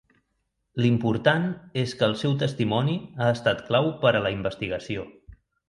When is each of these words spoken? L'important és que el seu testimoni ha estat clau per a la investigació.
L'important 0.85 1.45
és 1.83 1.93
que 1.99 2.09
el 2.13 2.17
seu 2.23 2.33
testimoni 2.45 2.97
ha 3.21 3.29
estat 3.37 3.63
clau 3.71 3.93
per 4.07 4.17
a 4.17 4.25
la 4.27 4.35
investigació. 4.41 5.09